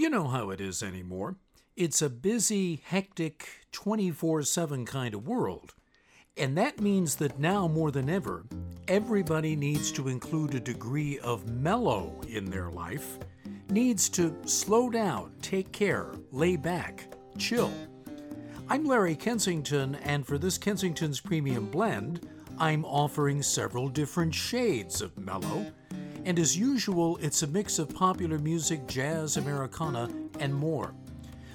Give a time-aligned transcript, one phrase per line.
[0.00, 1.36] You know how it is anymore.
[1.76, 5.74] It's a busy, hectic, 24 7 kind of world.
[6.38, 8.46] And that means that now more than ever,
[8.88, 13.18] everybody needs to include a degree of mellow in their life,
[13.68, 17.04] needs to slow down, take care, lay back,
[17.36, 17.70] chill.
[18.70, 22.26] I'm Larry Kensington, and for this Kensington's Premium Blend,
[22.56, 25.70] I'm offering several different shades of mellow.
[26.24, 30.08] And as usual, it's a mix of popular music, jazz, Americana,
[30.38, 30.94] and more.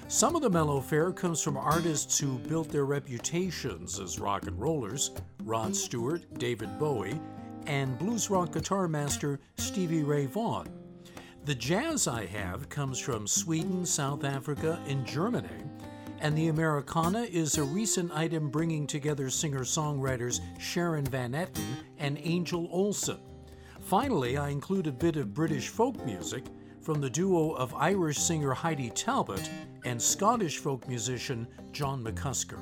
[0.08, 4.58] Some of the mellow fare comes from artists who built their reputations as rock and
[4.60, 5.10] rollers
[5.42, 7.20] Rod Stewart, David Bowie,
[7.66, 10.68] and blues rock guitar master Stevie Ray Vaughan.
[11.44, 15.48] The jazz I have comes from Sweden, South Africa, and Germany,
[16.20, 22.18] and the Americana is a recent item bringing together singer songwriters Sharon Van Etten and
[22.22, 23.18] Angel Olsen.
[23.86, 26.44] Finally, I include a bit of British folk music
[26.80, 29.48] from the duo of Irish singer Heidi Talbot
[29.84, 32.58] and Scottish folk musician John McCusker.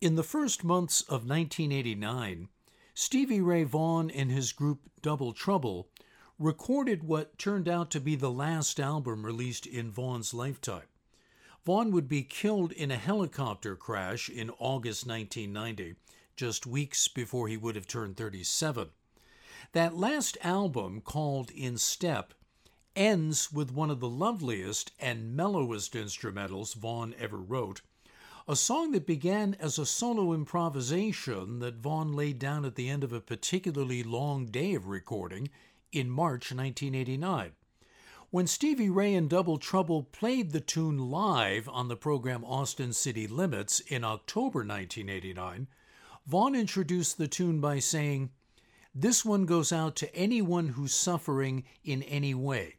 [0.00, 2.48] In the first months of 1989,
[2.94, 5.88] Stevie Ray Vaughan and his group Double Trouble
[6.38, 10.86] recorded what turned out to be the last album released in Vaughan's lifetime.
[11.64, 15.96] Vaughan would be killed in a helicopter crash in August 1990,
[16.40, 18.88] just weeks before he would have turned 37.
[19.72, 22.32] That last album, called In Step,
[22.96, 27.82] ends with one of the loveliest and mellowest instrumentals Vaughan ever wrote,
[28.48, 33.04] a song that began as a solo improvisation that Vaughan laid down at the end
[33.04, 35.50] of a particularly long day of recording
[35.92, 37.52] in March 1989.
[38.30, 43.26] When Stevie Ray and Double Trouble played the tune live on the program Austin City
[43.26, 45.68] Limits in October 1989,
[46.26, 48.30] Vaughan introduced the tune by saying,
[48.94, 52.76] this one goes out to anyone who's suffering in any way.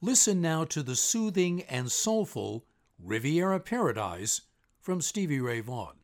[0.00, 2.64] Listen now to the soothing and soulful
[2.98, 4.42] Riviera Paradise
[4.80, 5.96] from Stevie Ray Vaughan.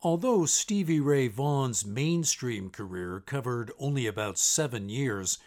[0.00, 5.38] Although Stevie Ray Vaughan's mainstream career covered only about seven years,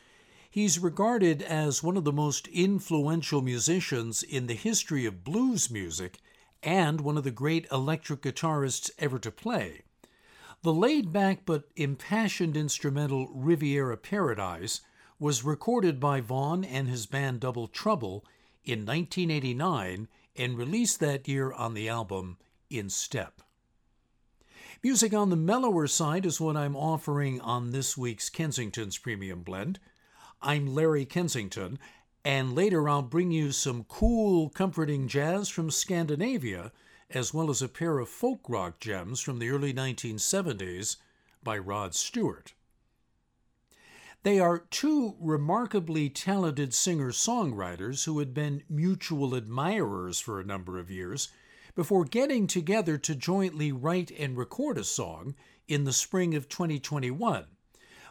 [0.50, 6.18] he's regarded as one of the most influential musicians in the history of blues music
[6.62, 9.84] and one of the great electric guitarists ever to play.
[10.64, 14.82] The laid back but impassioned instrumental Riviera Paradise
[15.18, 18.26] was recorded by Vaughan and his band Double Trouble
[18.66, 22.38] in 1989 and released that year on the album
[22.70, 23.42] In Step.
[24.84, 29.78] Music on the mellower side is what I'm offering on this week's Kensington's Premium Blend.
[30.42, 31.78] I'm Larry Kensington,
[32.26, 36.72] and later I'll bring you some cool, comforting jazz from Scandinavia,
[37.12, 40.98] as well as a pair of folk rock gems from the early 1970s
[41.44, 42.54] by Rod Stewart.
[44.24, 50.80] They are two remarkably talented singer songwriters who had been mutual admirers for a number
[50.80, 51.30] of years
[51.76, 55.36] before getting together to jointly write and record a song
[55.68, 57.46] in the spring of 2021.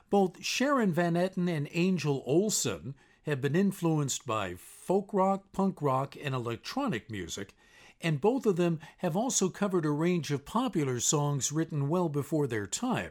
[0.08, 6.16] Both Sharon Van Etten and Angel Olsen have been influenced by folk rock, punk rock,
[6.22, 7.54] and electronic music,
[8.00, 12.46] and both of them have also covered a range of popular songs written well before
[12.46, 13.10] their time.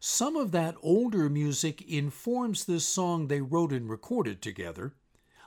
[0.00, 4.94] Some of that older music informs this song they wrote and recorded together.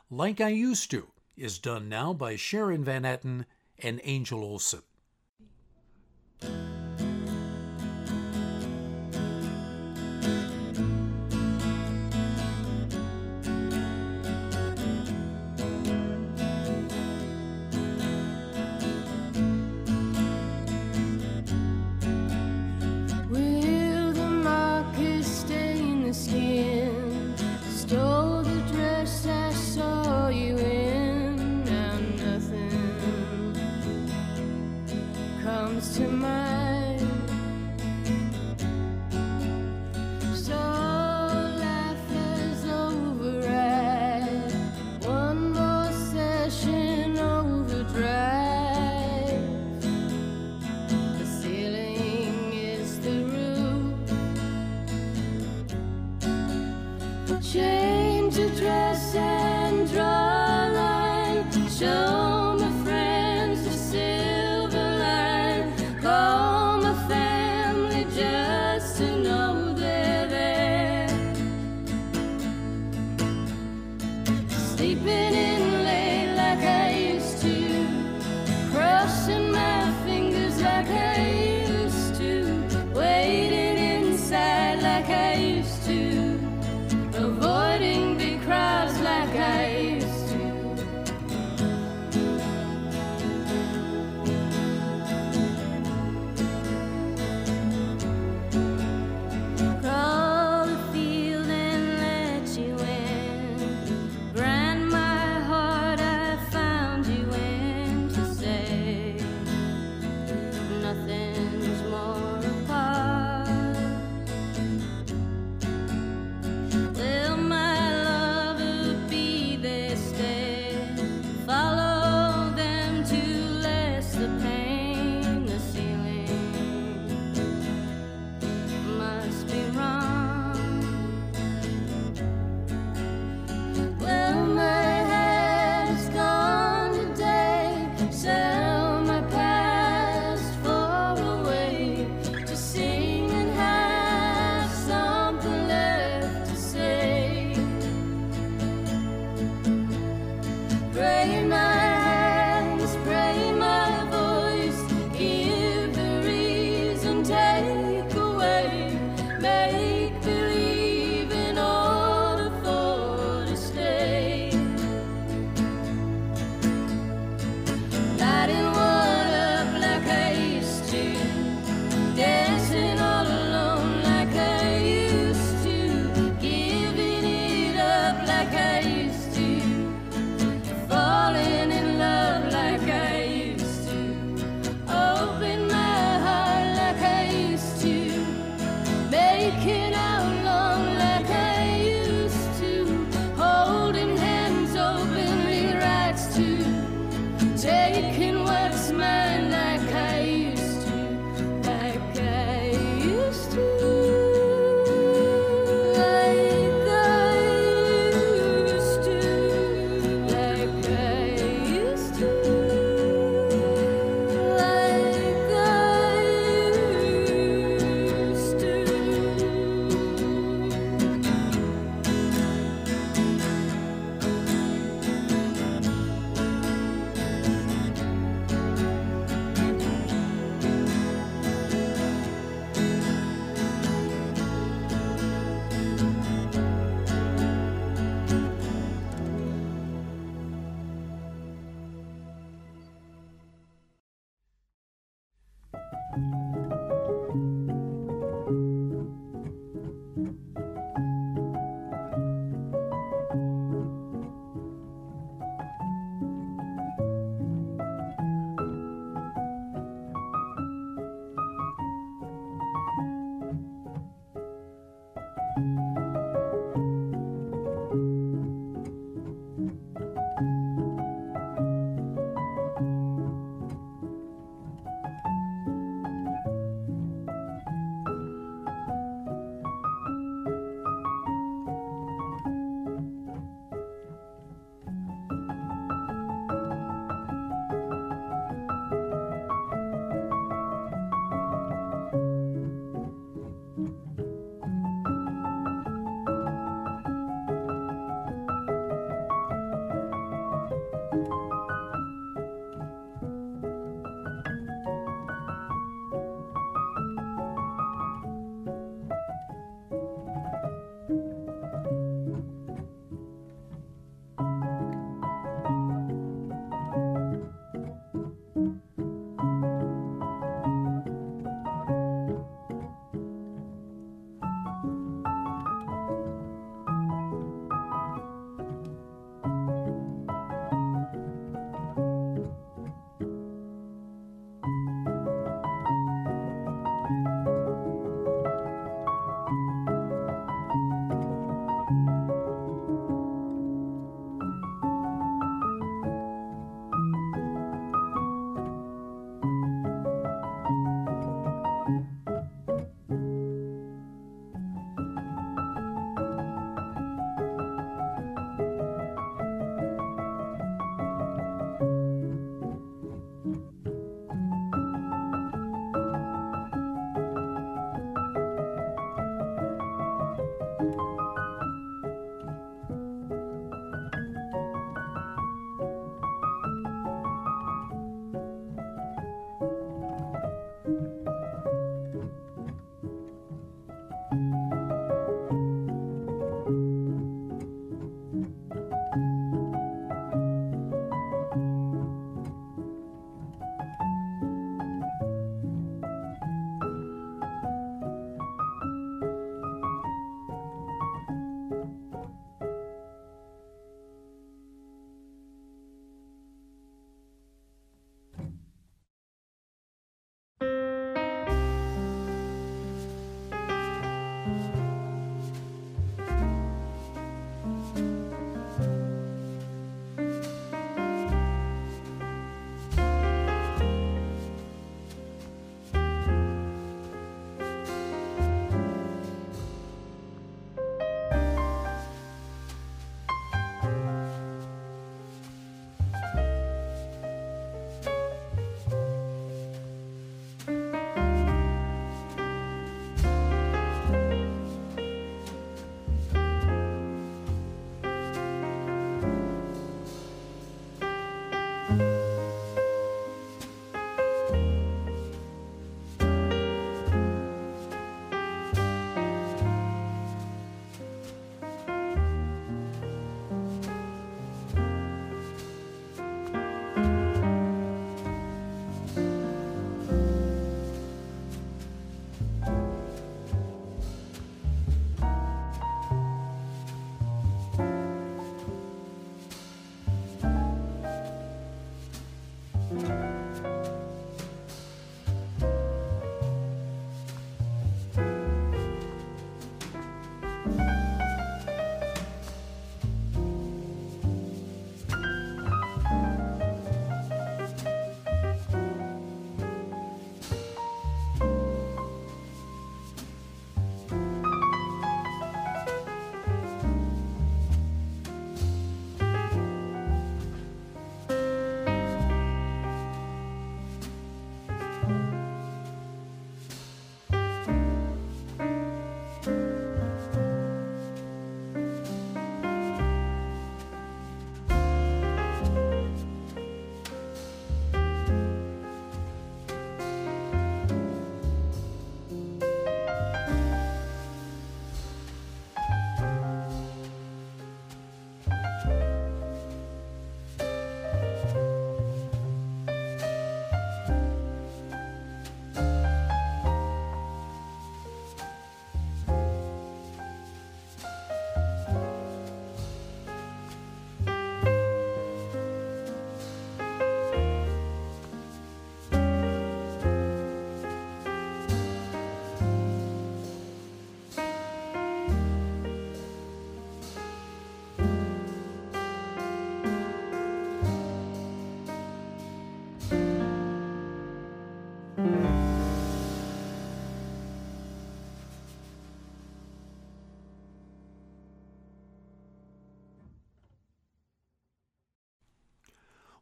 [0.09, 3.45] Like I Used to is done now by Sharon Van Etten
[3.79, 4.81] and Angel Olsen.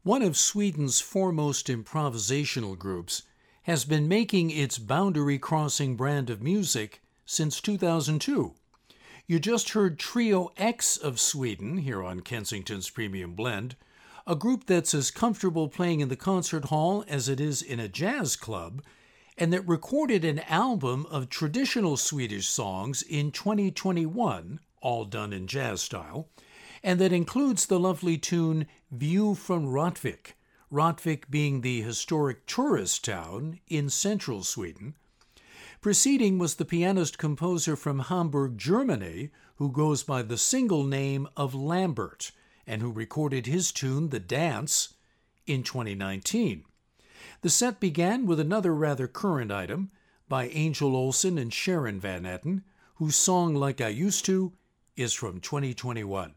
[0.06, 3.24] One of Sweden's foremost improvisational groups,
[3.64, 8.54] has been making its boundary crossing brand of music since 2002.
[9.26, 13.76] You just heard Trio X of Sweden here on Kensington's Premium Blend,
[14.28, 17.90] a group that's as comfortable playing in the concert hall as it is in a
[17.90, 18.84] jazz club,
[19.40, 25.82] and that recorded an album of traditional Swedish songs in 2021, all done in jazz
[25.82, 26.30] style,
[26.86, 30.34] and that includes the lovely tune View from Rättvik,
[30.72, 34.94] Rättvik being the historic tourist town in central Sweden.
[35.82, 41.56] Preceding was the pianist composer from Hamburg, Germany, who goes by the single name of
[41.56, 42.32] Lambert,
[42.68, 44.94] and who recorded his tune, The Dance,
[45.48, 46.66] in 2019.
[47.42, 49.90] The set began with another rather current item
[50.30, 52.62] by Angel Olsen and Sharon Van Etten,
[52.98, 54.54] whose song Like I Used to
[54.96, 56.36] is from 2021.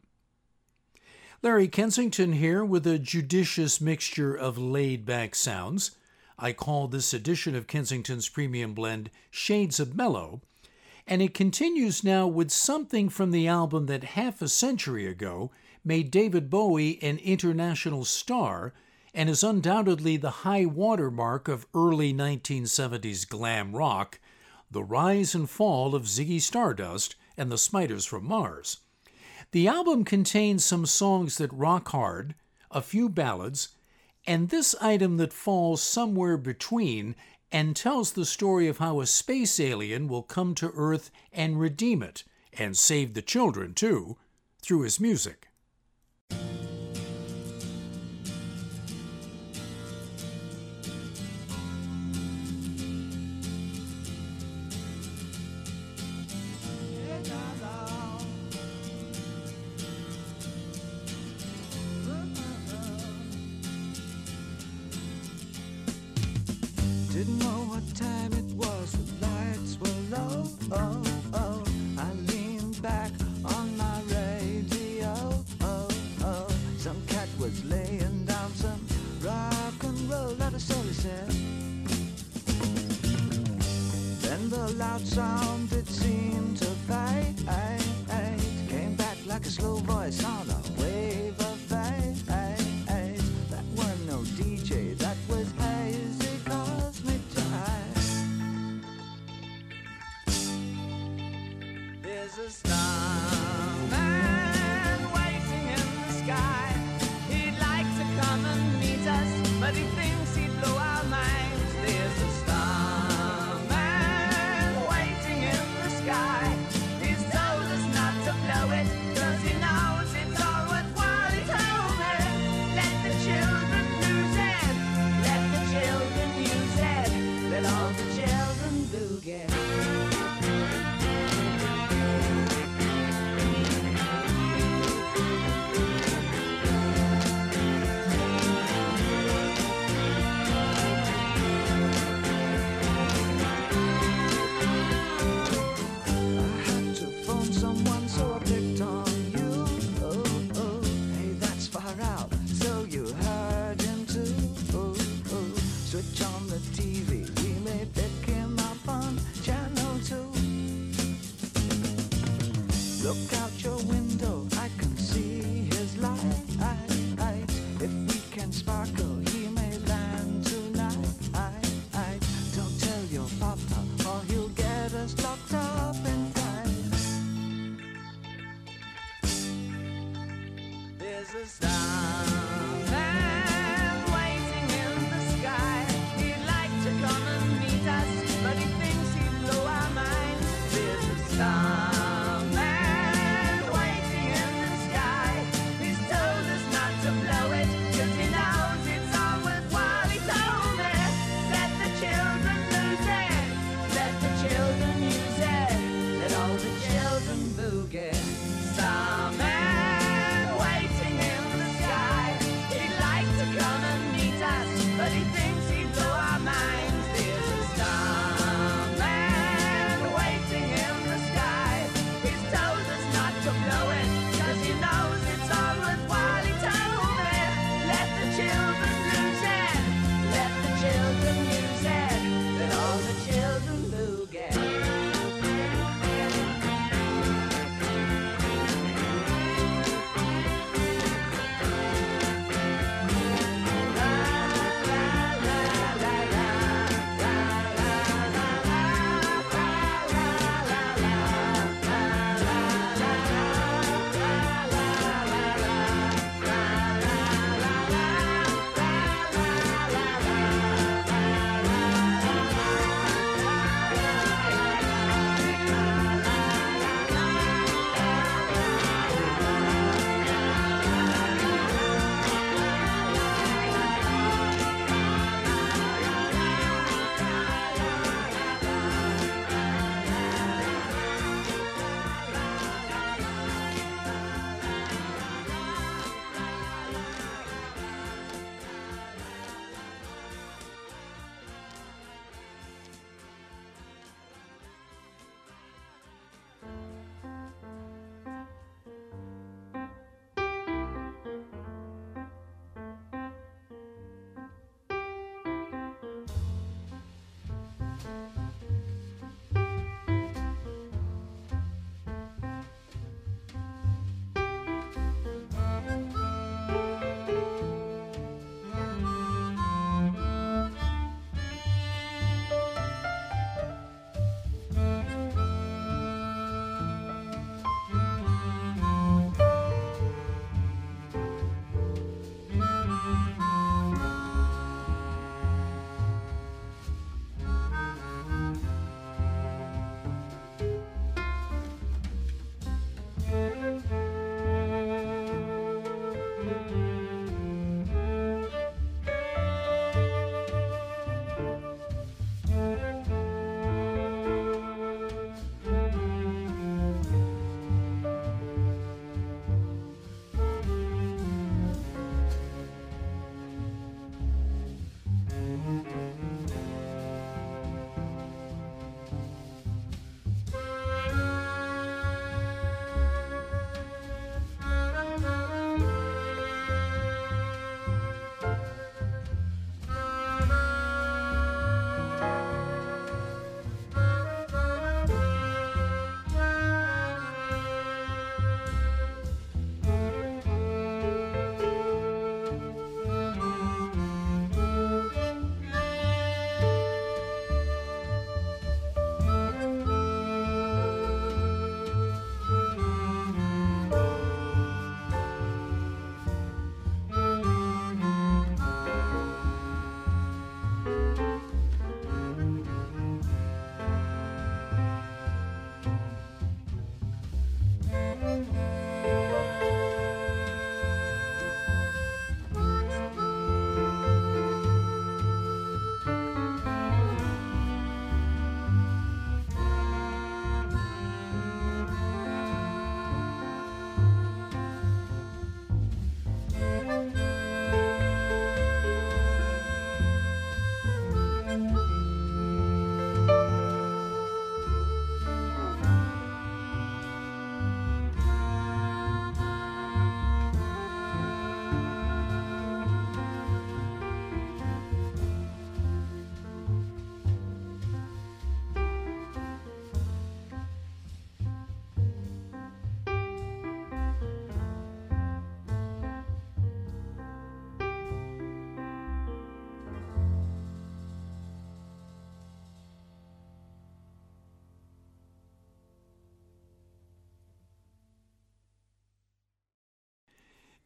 [1.40, 5.92] Larry Kensington here with a judicious mixture of laid back sounds.
[6.36, 10.40] I call this edition of Kensington's Premium Blend Shades of Mellow,
[11.06, 15.52] and it continues now with something from the album that half a century ago
[15.84, 18.74] made David Bowie an international star
[19.14, 24.18] and is undoubtedly the high watermark of early 1970s glam rock,
[24.72, 28.78] the rise and fall of Ziggy Stardust and the Spiders from Mars.
[29.50, 32.34] The album contains some songs that rock hard,
[32.70, 33.70] a few ballads,
[34.26, 37.16] and this item that falls somewhere between
[37.50, 42.02] and tells the story of how a space alien will come to Earth and redeem
[42.02, 44.18] it, and save the children too,
[44.60, 45.48] through his music.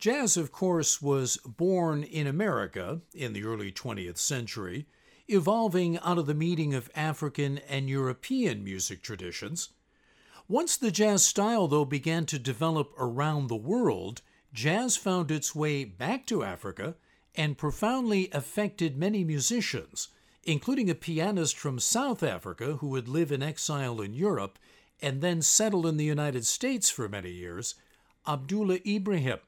[0.02, 4.84] Jazz, of course, was born in America in the early 20th century,
[5.28, 9.68] evolving out of the meeting of African and European music traditions.
[10.48, 15.84] Once the jazz style, though, began to develop around the world, jazz found its way
[15.84, 16.96] back to Africa
[17.36, 20.08] and profoundly affected many musicians,
[20.42, 24.58] including a pianist from South Africa who would live in exile in Europe
[25.00, 27.76] and then settle in the United States for many years,
[28.26, 29.38] Abdullah Ibrahim.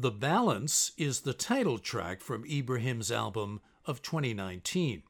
[0.00, 5.02] The Balance is the title track from Ibrahim's album of 2019.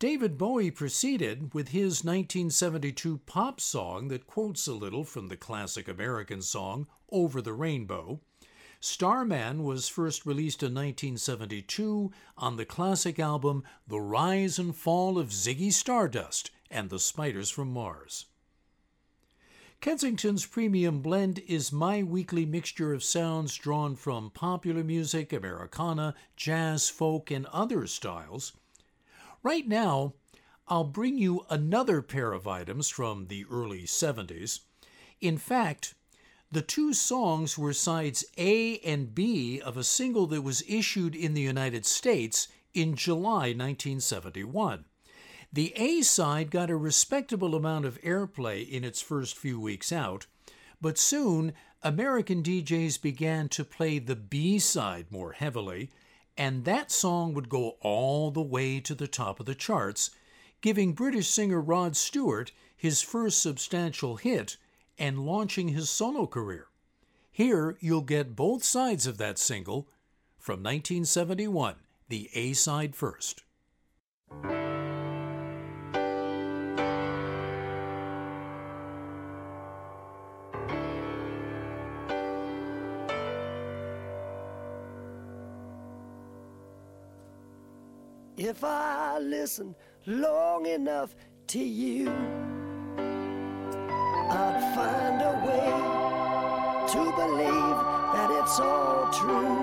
[0.00, 5.86] David Bowie proceeded with his 1972 pop song that quotes a little from the classic
[5.86, 8.18] American song Over the Rainbow.
[8.80, 15.28] Starman was first released in 1972 on the classic album The Rise and Fall of
[15.28, 18.26] Ziggy Stardust and the Spiders from Mars.
[19.82, 26.88] Kensington's premium blend is my weekly mixture of sounds drawn from popular music, Americana, jazz,
[26.88, 28.52] folk, and other styles.
[29.42, 30.14] Right now,
[30.68, 34.60] I'll bring you another pair of items from the early 70s.
[35.20, 35.94] In fact,
[36.52, 41.34] the two songs were sides A and B of a single that was issued in
[41.34, 44.84] the United States in July 1971.
[45.54, 50.26] The A side got a respectable amount of airplay in its first few weeks out,
[50.80, 55.90] but soon American DJs began to play the B side more heavily,
[56.38, 60.10] and that song would go all the way to the top of the charts,
[60.62, 64.56] giving British singer Rod Stewart his first substantial hit
[64.98, 66.68] and launching his solo career.
[67.30, 69.86] Here you'll get both sides of that single
[70.38, 71.74] from 1971,
[72.08, 73.42] the A side first.
[88.52, 91.14] If I listen long enough
[91.46, 92.10] to you,
[94.28, 95.72] I'd find a way
[96.92, 97.78] to believe
[98.12, 99.56] that it's all true.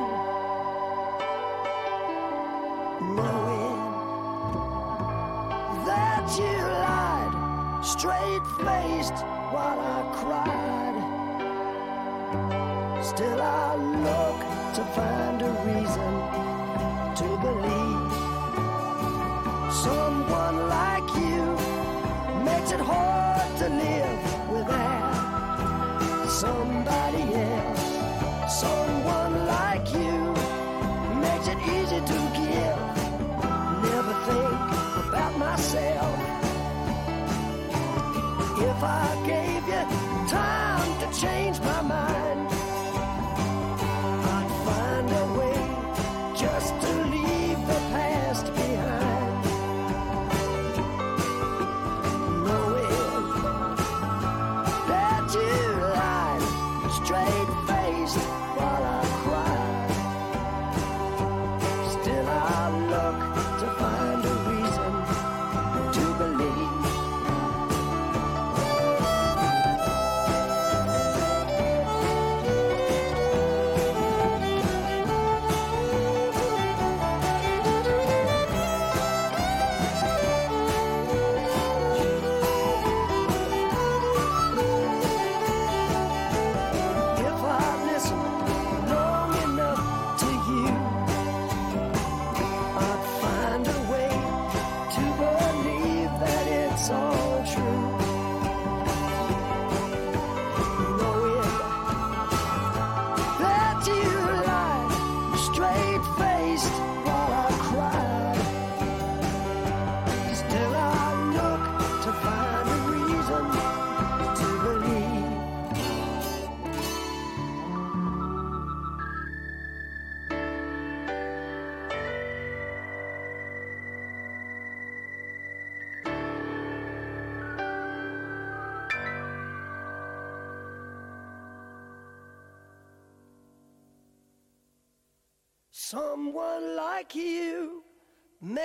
[3.14, 3.80] Knowing
[5.86, 9.18] that you lied straight faced
[9.54, 10.98] while I cried.
[13.06, 13.76] Still, I
[14.08, 14.40] look
[14.78, 16.12] to find a reason
[17.20, 18.09] to believe
[19.72, 21.46] someone like you
[22.44, 27.86] makes it hard to live without somebody else.
[28.52, 30.34] Someone like you
[31.22, 32.80] makes it easy to give.
[33.86, 34.60] Never think
[35.08, 36.20] about myself.
[38.62, 39.84] If I gave you
[40.28, 42.29] time to change my mind,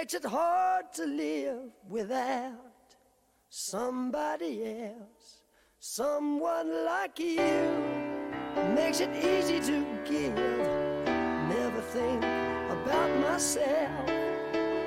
[0.05, 2.93] makes it hard to live without
[3.49, 5.41] somebody else.
[5.79, 7.73] Someone like you
[8.75, 10.37] makes it easy to give.
[11.49, 12.23] Never think
[12.77, 14.11] about myself.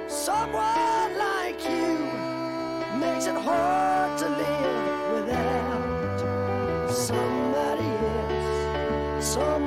[0.08, 1.98] Someone like you
[3.00, 9.26] makes it hard to live without somebody else.
[9.26, 9.67] Someone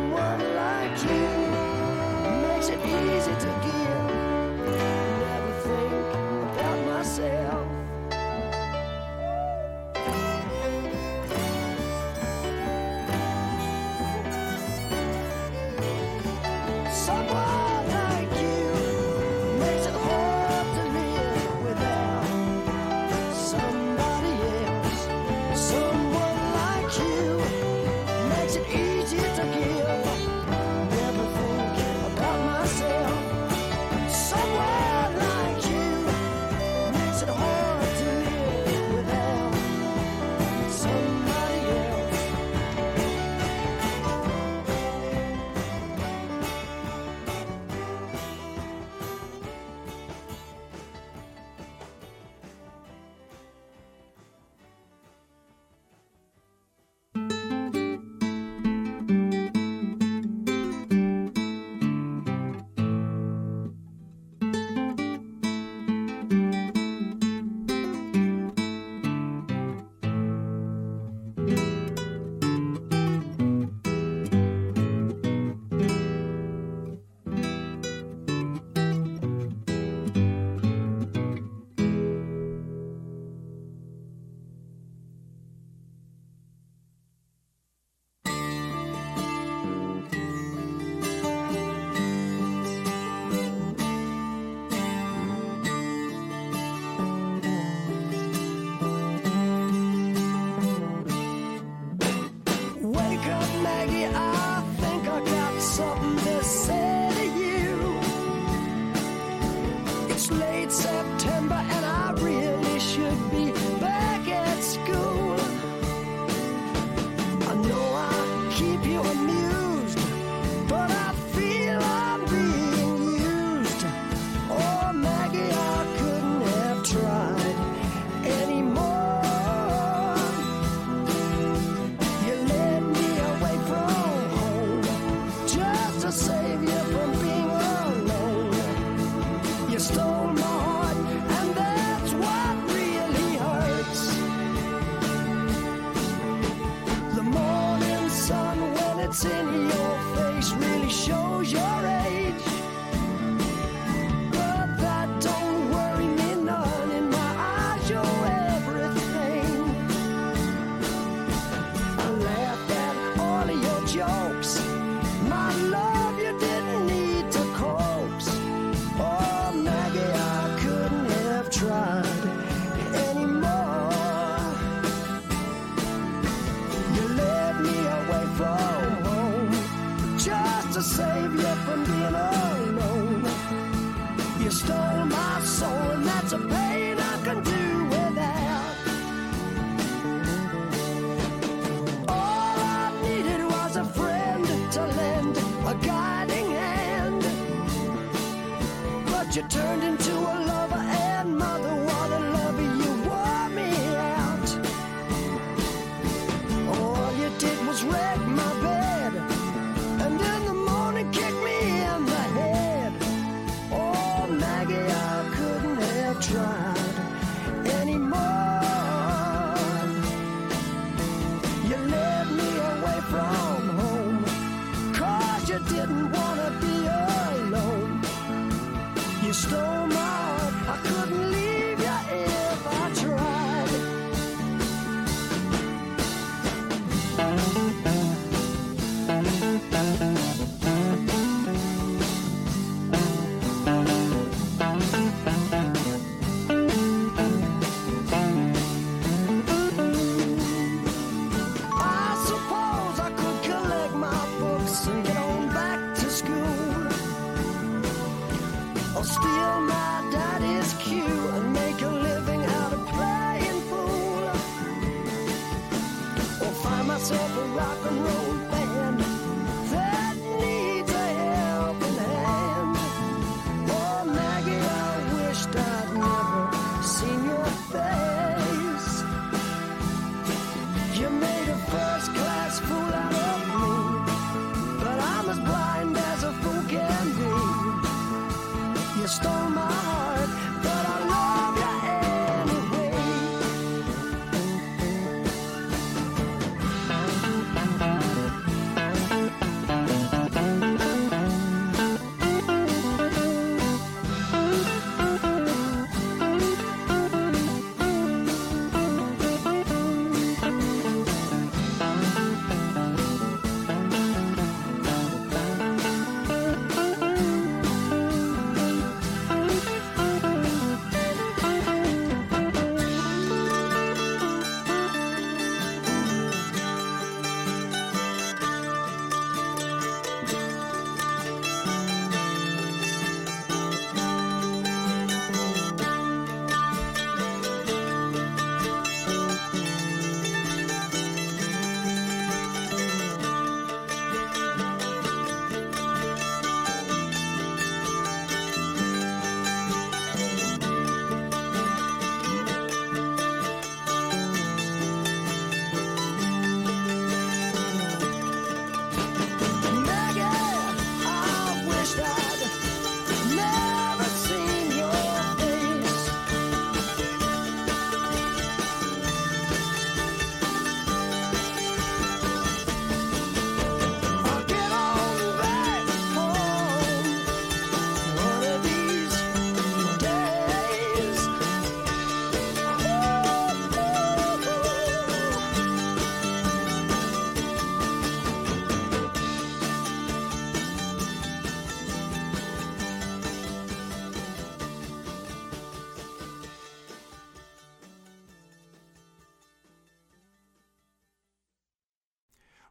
[229.60, 231.49] Heart, I couldn't leave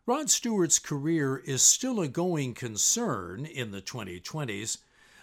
[0.10, 4.80] Rod Stewart's career is still a going concern in the 2020s,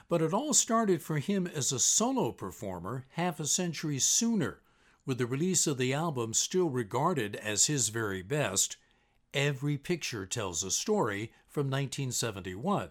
[0.08, 4.60] but it all started for him as a solo performer half a century sooner,
[5.04, 8.76] with the release of the album still regarded as his very best,
[9.34, 12.90] Every Picture Tells a Story from 1971.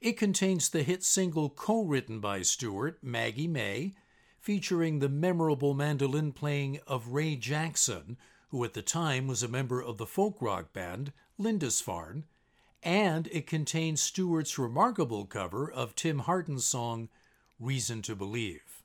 [0.00, 3.94] It contains the hit single co written by Stewart, Maggie May,
[4.38, 8.16] featuring the memorable mandolin playing of Ray Jackson,
[8.48, 12.24] who at the time was a member of the folk rock band Lindisfarne,
[12.82, 17.08] and it contains Stewart's remarkable cover of Tim Hardin's song
[17.58, 18.82] Reason to Believe.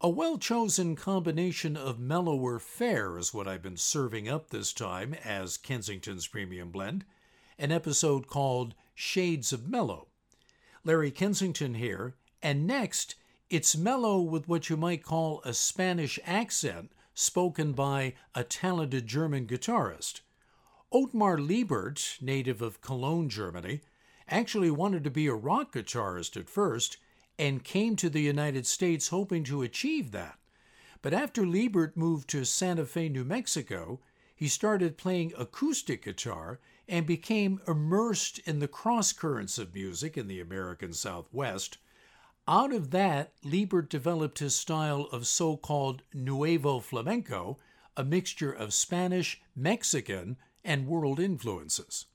[0.00, 5.14] A well chosen combination of mellower fare is what I've been serving up this time
[5.24, 7.04] as Kensington's Premium Blend,
[7.58, 10.08] an episode called Shades of Mellow.
[10.84, 13.16] Larry Kensington here, and next,
[13.48, 19.46] it's mellow with what you might call a Spanish accent spoken by a talented German
[19.46, 20.20] guitarist.
[20.92, 23.80] Ottmar Liebert, native of Cologne, Germany,
[24.28, 26.98] actually wanted to be a rock guitarist at first
[27.38, 30.38] and came to the United States hoping to achieve that.
[31.00, 33.98] But after Liebert moved to Santa Fe, New Mexico,
[34.34, 40.28] he started playing acoustic guitar and became immersed in the cross currents of music in
[40.28, 41.78] the American Southwest.
[42.48, 47.58] Out of that, Liebert developed his style of so called Nuevo Flamenco,
[47.96, 52.06] a mixture of Spanish, Mexican, and world influences.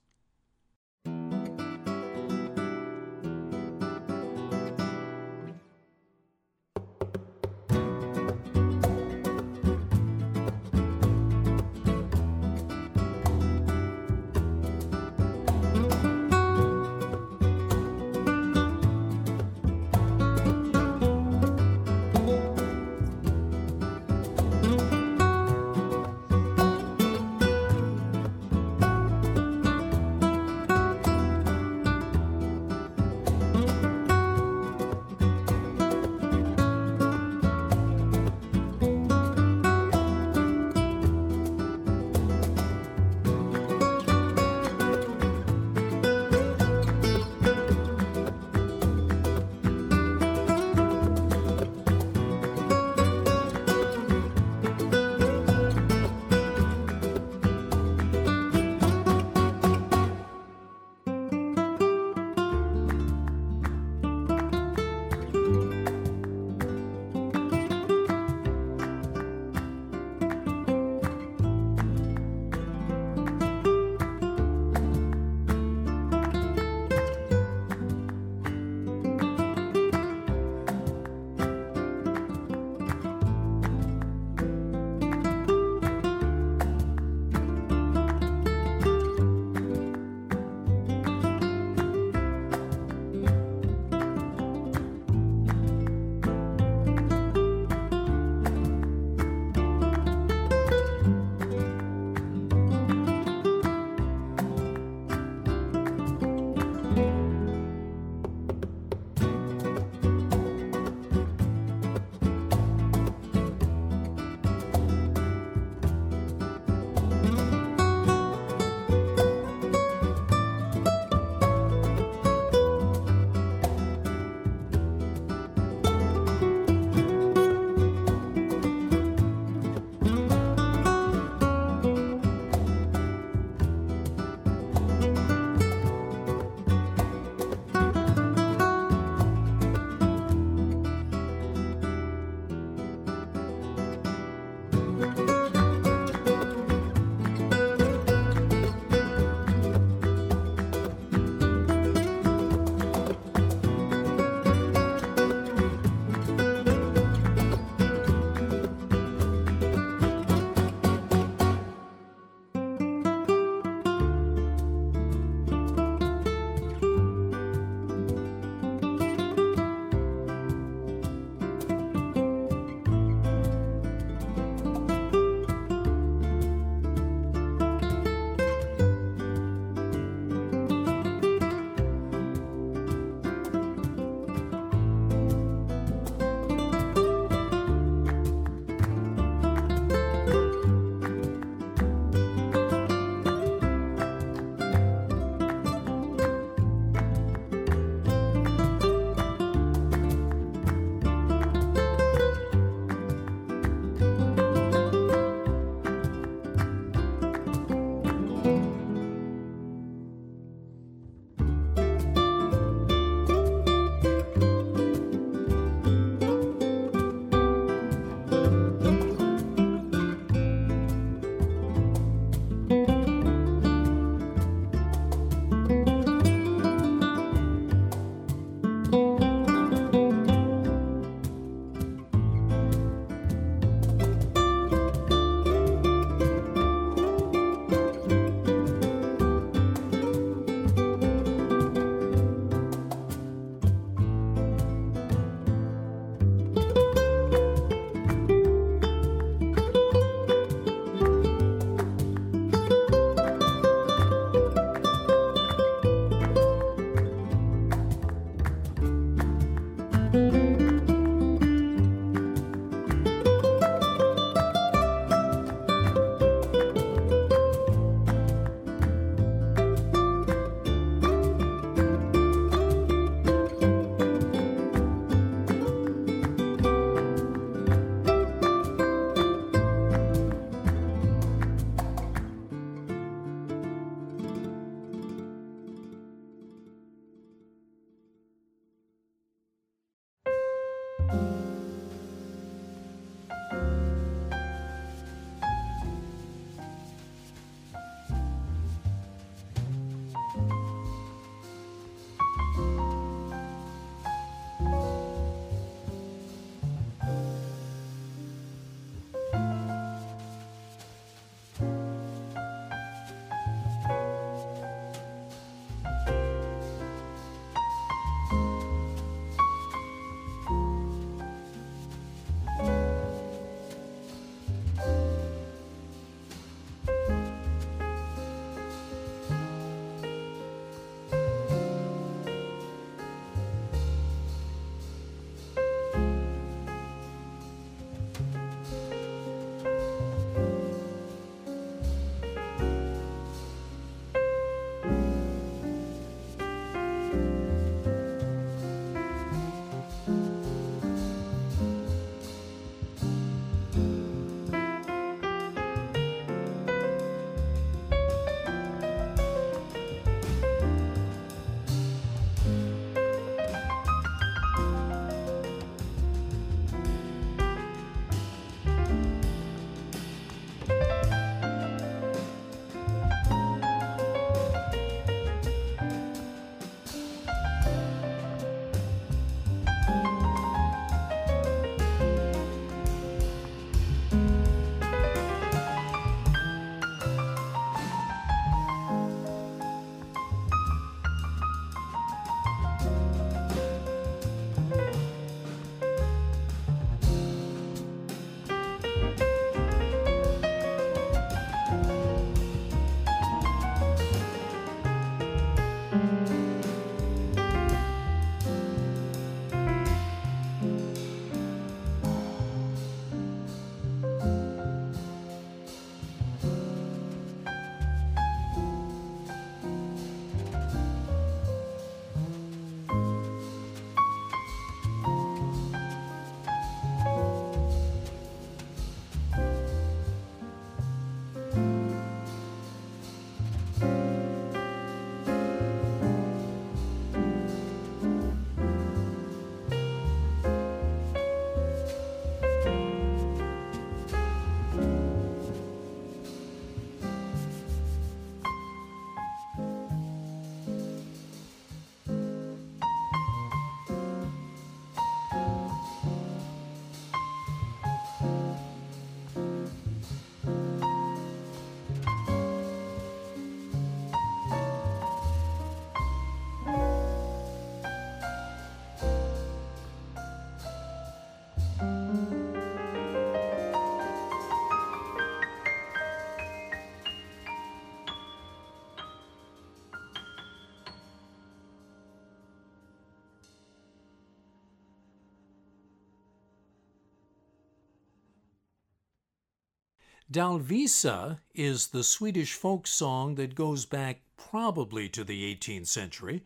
[490.32, 496.42] Dalvisa is the Swedish folk song that goes back probably to the 18th century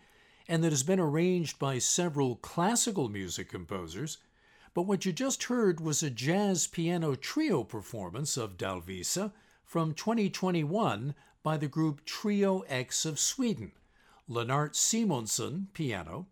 [0.49, 4.19] and that has been arranged by several classical music composers.
[4.75, 9.31] But what you just heard was a jazz piano trio performance of Dalvisa
[9.65, 11.15] from 2021
[11.45, 13.71] by the group Trio X of Sweden.
[14.29, 16.27] Lennart Simonsson, piano,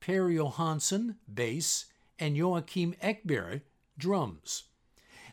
[0.00, 1.84] Per Johansson, bass,
[2.18, 3.60] and Joachim Ekberg,
[3.98, 4.62] drums.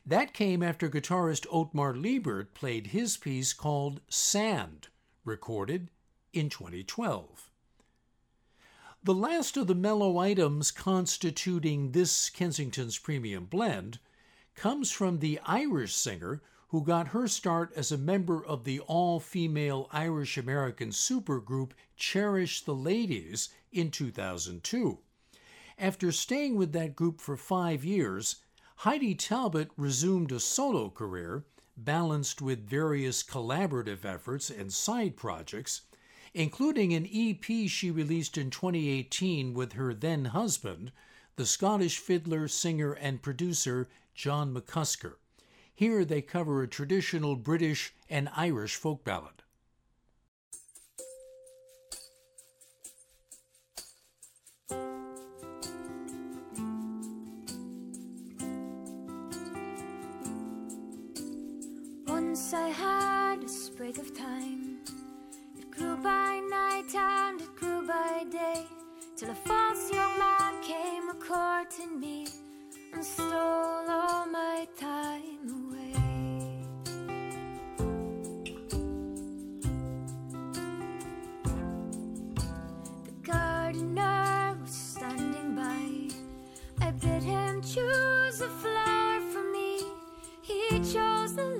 [0.06, 4.88] That came after guitarist Ottmar Liebert played his piece called Sand,
[5.24, 5.91] recorded
[6.34, 7.52] in 2012.
[9.04, 13.99] The last of the mellow items constituting this Kensington's premium blend
[14.56, 19.20] comes from the Irish singer who got her start as a member of the all
[19.20, 24.99] female Irish American supergroup Cherish the Ladies in 2002.
[25.78, 28.38] After staying with that group for five years,
[28.82, 31.45] Heidi Talbot resumed a solo career
[31.77, 35.82] balanced with various collaborative efforts and side projects
[36.34, 40.91] including an EP she released in 2018 with her then husband,
[41.36, 45.17] the Scottish fiddler, singer, and producer John McCusker.
[45.71, 49.41] Here they cover a traditional British and Irish folk ballad.
[62.42, 64.80] Once I had a sprig of thyme.
[65.60, 68.66] It grew by night and it grew by day
[69.16, 72.26] Till a false young man came a courting me
[72.94, 75.94] And stole all my thyme away.
[83.06, 86.88] The gardener was standing by.
[86.88, 89.82] I bid him choose a flower for me.
[90.42, 91.52] He chose the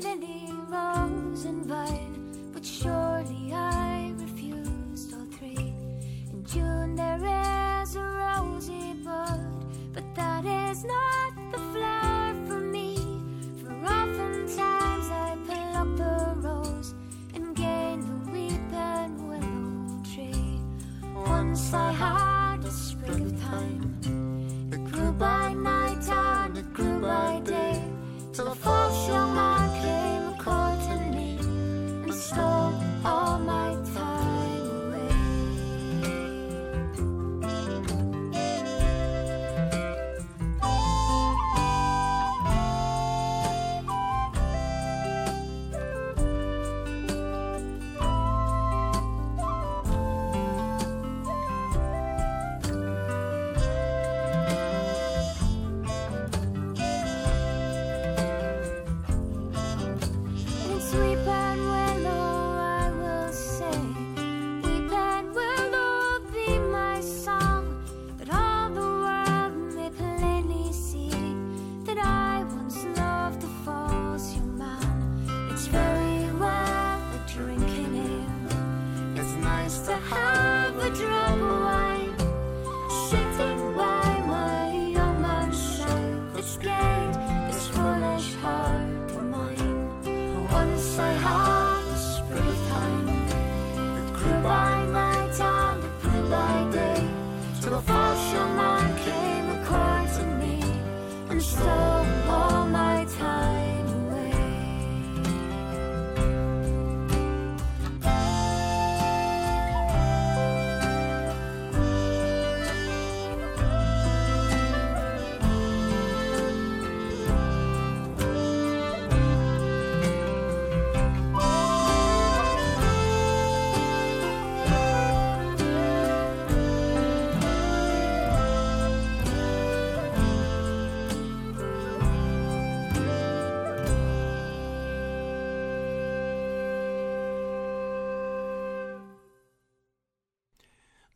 [21.72, 22.21] Once I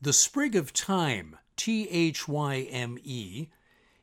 [0.05, 3.47] The Sprig of Thyme, T H Y M E,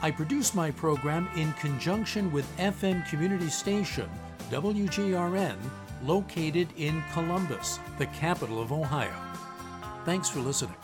[0.02, 4.10] I produce my program in conjunction with FM community station
[4.50, 5.58] WGRN,
[6.06, 9.16] located in Columbus, the capital of Ohio.
[10.06, 10.76] Thanks for listening.